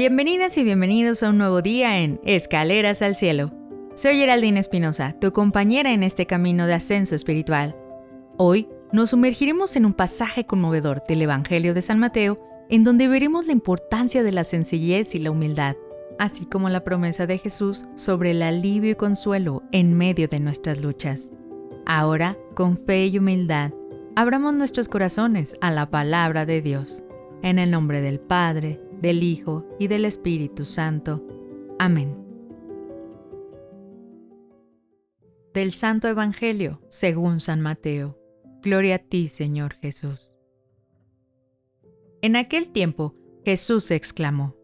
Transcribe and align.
Bienvenidas 0.00 0.56
y 0.56 0.64
bienvenidos 0.64 1.22
a 1.22 1.28
un 1.28 1.36
nuevo 1.36 1.60
día 1.60 2.00
en 2.00 2.22
Escaleras 2.24 3.02
al 3.02 3.16
Cielo. 3.16 3.52
Soy 3.94 4.16
Geraldine 4.16 4.58
Espinosa, 4.58 5.14
tu 5.20 5.30
compañera 5.30 5.92
en 5.92 6.02
este 6.02 6.24
camino 6.24 6.66
de 6.66 6.72
ascenso 6.72 7.14
espiritual. 7.14 7.76
Hoy 8.38 8.66
nos 8.92 9.10
sumergiremos 9.10 9.76
en 9.76 9.84
un 9.84 9.92
pasaje 9.92 10.46
conmovedor 10.46 11.02
del 11.06 11.20
Evangelio 11.20 11.74
de 11.74 11.82
San 11.82 11.98
Mateo, 11.98 12.38
en 12.70 12.82
donde 12.82 13.08
veremos 13.08 13.44
la 13.44 13.52
importancia 13.52 14.22
de 14.22 14.32
la 14.32 14.42
sencillez 14.42 15.14
y 15.14 15.18
la 15.18 15.32
humildad, 15.32 15.76
así 16.18 16.46
como 16.46 16.70
la 16.70 16.82
promesa 16.82 17.26
de 17.26 17.36
Jesús 17.36 17.84
sobre 17.94 18.30
el 18.30 18.40
alivio 18.40 18.92
y 18.92 18.94
consuelo 18.94 19.64
en 19.70 19.92
medio 19.92 20.28
de 20.28 20.40
nuestras 20.40 20.80
luchas. 20.80 21.34
Ahora, 21.84 22.38
con 22.54 22.78
fe 22.78 23.08
y 23.08 23.18
humildad, 23.18 23.72
abramos 24.16 24.54
nuestros 24.54 24.88
corazones 24.88 25.56
a 25.60 25.70
la 25.70 25.90
palabra 25.90 26.46
de 26.46 26.62
Dios. 26.62 27.04
En 27.42 27.58
el 27.58 27.70
nombre 27.70 28.00
del 28.00 28.18
Padre, 28.18 28.80
del 29.00 29.22
Hijo 29.22 29.64
y 29.78 29.88
del 29.88 30.04
Espíritu 30.04 30.64
Santo. 30.64 31.26
Amén. 31.78 32.16
Del 35.54 35.72
Santo 35.74 36.08
Evangelio, 36.08 36.80
según 36.88 37.40
San 37.40 37.60
Mateo. 37.60 38.18
Gloria 38.62 38.96
a 38.96 38.98
ti, 38.98 39.28
Señor 39.28 39.74
Jesús. 39.74 40.36
En 42.22 42.36
aquel 42.36 42.70
tiempo, 42.70 43.14
Jesús 43.44 43.90
exclamó, 43.90 44.54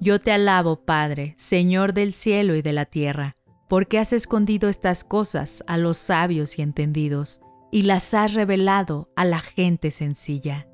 Yo 0.00 0.18
te 0.18 0.32
alabo, 0.32 0.84
Padre, 0.84 1.34
Señor 1.38 1.94
del 1.94 2.12
cielo 2.12 2.56
y 2.56 2.62
de 2.62 2.72
la 2.72 2.84
tierra, 2.84 3.36
porque 3.68 3.98
has 3.98 4.12
escondido 4.12 4.68
estas 4.68 5.04
cosas 5.04 5.64
a 5.68 5.78
los 5.78 5.96
sabios 5.96 6.58
y 6.58 6.62
entendidos, 6.62 7.40
y 7.70 7.82
las 7.82 8.12
has 8.14 8.34
revelado 8.34 9.10
a 9.16 9.24
la 9.24 9.38
gente 9.38 9.90
sencilla. 9.90 10.68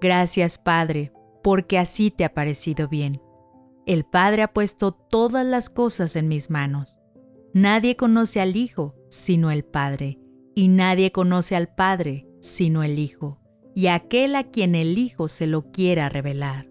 Gracias, 0.00 0.58
Padre, 0.58 1.12
porque 1.48 1.78
así 1.78 2.10
te 2.10 2.26
ha 2.26 2.34
parecido 2.34 2.88
bien. 2.88 3.22
El 3.86 4.04
Padre 4.04 4.42
ha 4.42 4.52
puesto 4.52 4.92
todas 4.92 5.46
las 5.46 5.70
cosas 5.70 6.14
en 6.14 6.28
mis 6.28 6.50
manos. 6.50 6.98
Nadie 7.54 7.96
conoce 7.96 8.42
al 8.42 8.54
Hijo 8.54 8.94
sino 9.08 9.50
el 9.50 9.64
Padre, 9.64 10.18
y 10.54 10.68
nadie 10.68 11.10
conoce 11.10 11.56
al 11.56 11.74
Padre 11.74 12.28
sino 12.42 12.82
el 12.82 12.98
Hijo, 12.98 13.40
y 13.74 13.86
aquel 13.86 14.36
a 14.36 14.44
quien 14.44 14.74
el 14.74 14.98
Hijo 14.98 15.28
se 15.28 15.46
lo 15.46 15.70
quiera 15.70 16.10
revelar. 16.10 16.68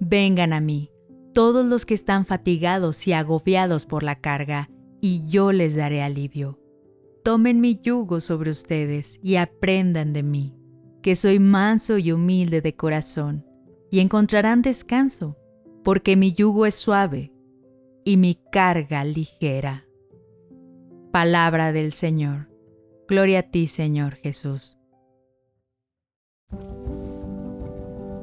Vengan 0.00 0.54
a 0.54 0.60
mí, 0.60 0.90
todos 1.32 1.64
los 1.64 1.86
que 1.86 1.94
están 1.94 2.26
fatigados 2.26 3.06
y 3.06 3.12
agobiados 3.12 3.86
por 3.86 4.02
la 4.02 4.16
carga, 4.16 4.70
y 5.00 5.22
yo 5.24 5.52
les 5.52 5.76
daré 5.76 6.02
alivio. 6.02 6.58
Tomen 7.22 7.60
mi 7.60 7.78
yugo 7.80 8.20
sobre 8.20 8.50
ustedes 8.50 9.20
y 9.22 9.36
aprendan 9.36 10.12
de 10.12 10.24
mí, 10.24 10.56
que 11.00 11.14
soy 11.14 11.38
manso 11.38 11.96
y 11.96 12.10
humilde 12.10 12.60
de 12.60 12.74
corazón 12.74 13.46
y 13.90 14.00
encontrarán 14.00 14.62
descanso, 14.62 15.36
porque 15.82 16.16
mi 16.16 16.32
yugo 16.32 16.66
es 16.66 16.74
suave 16.74 17.32
y 18.04 18.16
mi 18.16 18.34
carga 18.34 19.04
ligera. 19.04 19.86
Palabra 21.12 21.72
del 21.72 21.92
Señor. 21.92 22.48
Gloria 23.08 23.40
a 23.40 23.42
ti, 23.42 23.66
Señor 23.66 24.14
Jesús. 24.14 24.76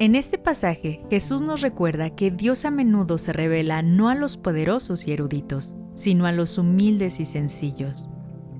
En 0.00 0.14
este 0.14 0.38
pasaje, 0.38 1.04
Jesús 1.10 1.42
nos 1.42 1.60
recuerda 1.60 2.14
que 2.14 2.30
Dios 2.30 2.64
a 2.64 2.70
menudo 2.70 3.18
se 3.18 3.32
revela 3.32 3.82
no 3.82 4.08
a 4.08 4.14
los 4.14 4.36
poderosos 4.36 5.08
y 5.08 5.12
eruditos, 5.12 5.74
sino 5.94 6.26
a 6.26 6.32
los 6.32 6.56
humildes 6.56 7.18
y 7.18 7.24
sencillos. 7.24 8.08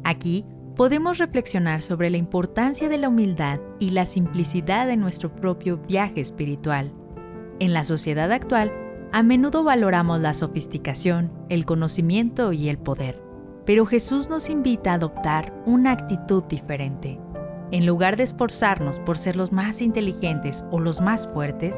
Aquí 0.02 0.44
podemos 0.78 1.18
reflexionar 1.18 1.82
sobre 1.82 2.08
la 2.08 2.18
importancia 2.18 2.88
de 2.88 2.98
la 2.98 3.08
humildad 3.08 3.58
y 3.80 3.90
la 3.90 4.06
simplicidad 4.06 4.86
de 4.86 4.96
nuestro 4.96 5.34
propio 5.34 5.78
viaje 5.78 6.20
espiritual. 6.20 6.92
En 7.58 7.72
la 7.72 7.82
sociedad 7.82 8.30
actual, 8.30 8.72
a 9.10 9.24
menudo 9.24 9.64
valoramos 9.64 10.20
la 10.20 10.34
sofisticación, 10.34 11.32
el 11.48 11.66
conocimiento 11.66 12.52
y 12.52 12.68
el 12.68 12.78
poder, 12.78 13.20
pero 13.66 13.86
Jesús 13.86 14.30
nos 14.30 14.48
invita 14.48 14.92
a 14.92 14.94
adoptar 14.94 15.52
una 15.66 15.90
actitud 15.90 16.44
diferente. 16.44 17.18
En 17.72 17.84
lugar 17.84 18.16
de 18.16 18.22
esforzarnos 18.22 19.00
por 19.00 19.18
ser 19.18 19.34
los 19.34 19.50
más 19.50 19.82
inteligentes 19.82 20.64
o 20.70 20.78
los 20.78 21.00
más 21.00 21.26
fuertes, 21.26 21.74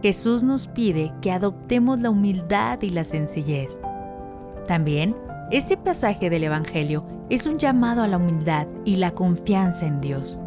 Jesús 0.00 0.44
nos 0.44 0.68
pide 0.68 1.12
que 1.20 1.32
adoptemos 1.32 1.98
la 1.98 2.10
humildad 2.10 2.80
y 2.82 2.90
la 2.90 3.02
sencillez. 3.02 3.80
También, 4.68 5.16
este 5.50 5.76
pasaje 5.76 6.30
del 6.30 6.44
Evangelio 6.44 7.04
es 7.28 7.46
un 7.46 7.58
llamado 7.58 8.02
a 8.02 8.08
la 8.08 8.16
humildad 8.16 8.66
y 8.84 8.96
la 8.96 9.10
confianza 9.10 9.86
en 9.86 10.00
Dios. 10.00 10.40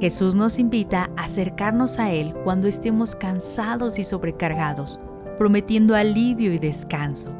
Jesús 0.00 0.34
nos 0.34 0.58
invita 0.58 1.10
a 1.16 1.24
acercarnos 1.24 1.98
a 1.98 2.10
Él 2.10 2.34
cuando 2.42 2.66
estemos 2.66 3.14
cansados 3.14 3.98
y 3.98 4.04
sobrecargados, 4.04 4.98
prometiendo 5.38 5.94
alivio 5.94 6.52
y 6.52 6.58
descanso. 6.58 7.32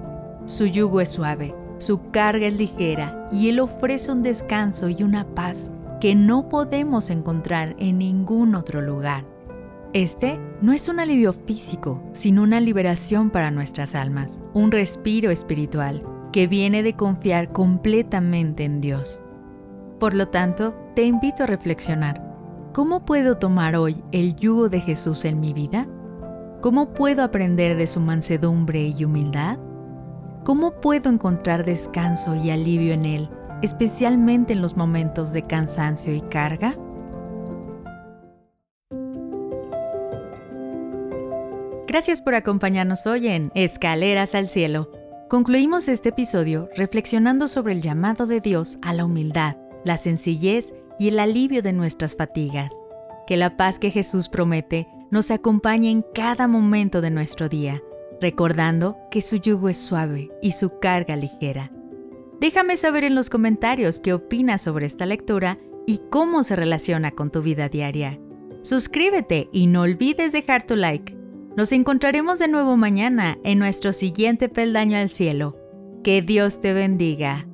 Su 0.45 0.67
yugo 0.67 1.01
es 1.01 1.09
suave, 1.09 1.55
su 1.79 2.11
carga 2.11 2.47
es 2.47 2.55
ligera 2.55 3.29
y 3.33 3.49
Él 3.49 3.59
ofrece 3.59 4.13
un 4.13 4.23
descanso 4.23 4.89
y 4.89 5.03
una 5.03 5.27
paz 5.35 5.73
que 6.01 6.15
no 6.15 6.49
podemos 6.49 7.11
encontrar 7.11 7.75
en 7.79 7.99
ningún 7.99 8.55
otro 8.55 8.81
lugar. 8.81 9.25
Este 9.93 10.39
no 10.63 10.73
es 10.73 10.89
un 10.89 11.01
alivio 11.01 11.33
físico, 11.33 12.01
sino 12.13 12.45
una 12.45 12.61
liberación 12.61 13.31
para 13.31 13.51
nuestras 13.51 13.97
almas, 13.97 14.41
un 14.55 14.71
respiro 14.71 15.31
espiritual 15.33 16.05
que 16.33 16.47
viene 16.47 16.83
de 16.83 16.95
confiar 16.95 17.53
completamente 17.53 18.65
en 18.65 18.81
Dios. 18.81 19.23
Por 19.99 20.15
lo 20.15 20.29
tanto, 20.29 20.75
te 20.95 21.05
invito 21.05 21.43
a 21.43 21.47
reflexionar. 21.47 22.23
¿Cómo 22.73 23.05
puedo 23.05 23.37
tomar 23.37 23.77
hoy 23.77 24.03
el 24.13 24.37
yugo 24.37 24.69
de 24.69 24.81
Jesús 24.81 25.25
en 25.25 25.41
mi 25.41 25.53
vida? 25.53 25.87
¿Cómo 26.61 26.95
puedo 26.95 27.23
aprender 27.23 27.77
de 27.77 27.87
su 27.87 28.01
mansedumbre 28.01 28.83
y 28.97 29.05
humildad? 29.05 29.59
¿Cómo 30.45 30.81
puedo 30.81 31.11
encontrar 31.11 31.65
descanso 31.65 32.35
y 32.35 32.51
alivio 32.51 32.93
en 32.93 33.05
Él, 33.05 33.29
especialmente 33.63 34.53
en 34.53 34.63
los 34.63 34.77
momentos 34.77 35.33
de 35.33 35.47
cansancio 35.47 36.15
y 36.15 36.21
carga? 36.23 36.77
Gracias 41.87 42.23
por 42.23 42.37
acompañarnos 42.37 43.07
hoy 43.07 43.27
en 43.27 43.51
Escaleras 43.55 44.37
al 44.37 44.49
Cielo. 44.49 45.00
Concluimos 45.31 45.87
este 45.87 46.09
episodio 46.09 46.69
reflexionando 46.75 47.47
sobre 47.47 47.73
el 47.73 47.83
llamado 47.83 48.27
de 48.27 48.41
Dios 48.41 48.79
a 48.83 48.93
la 48.93 49.05
humildad, 49.05 49.57
la 49.85 49.97
sencillez 49.97 50.75
y 50.99 51.07
el 51.07 51.21
alivio 51.21 51.63
de 51.63 51.73
nuestras 51.73 52.17
fatigas. 52.17 52.75
Que 53.29 53.37
la 53.37 53.57
paz 53.57 53.79
que 53.79 53.93
Jesús 53.93 54.29
promete 54.29 54.89
nos 55.13 55.31
acompañe 55.31 55.89
en 55.89 56.05
cada 56.17 56.49
momento 56.49 57.01
de 57.01 57.13
nuestro 57.13 57.49
día, 57.49 57.81
recordando 58.21 58.97
que 59.13 59.23
su 59.23 59.37
yugo 59.37 59.69
es 59.69 59.79
suave 59.79 60.33
y 60.43 60.51
su 60.51 60.81
carga 60.81 61.15
ligera. 61.15 61.71
Déjame 62.41 62.77
saber 62.77 63.05
en 63.05 63.15
los 63.15 63.31
comentarios 63.31 64.01
qué 64.01 64.13
opinas 64.13 64.63
sobre 64.63 64.87
esta 64.87 65.07
lectura 65.07 65.61
y 65.87 66.01
cómo 66.11 66.43
se 66.43 66.57
relaciona 66.57 67.13
con 67.13 67.31
tu 67.31 67.41
vida 67.41 67.69
diaria. 67.69 68.19
Suscríbete 68.63 69.49
y 69.53 69.69
no 69.69 69.83
olvides 69.83 70.33
dejar 70.33 70.65
tu 70.65 70.75
like. 70.75 71.20
Nos 71.61 71.73
encontraremos 71.73 72.39
de 72.39 72.49
nuevo 72.49 72.79
mañana 72.79 73.37
en 73.45 73.59
nuestro 73.59 73.93
siguiente 73.93 74.49
peldaño 74.49 74.97
al 74.97 75.11
cielo. 75.11 75.59
Que 76.03 76.23
Dios 76.23 76.63
te 76.63 76.73
bendiga. 76.73 77.50